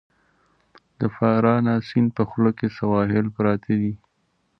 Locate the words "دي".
3.81-3.93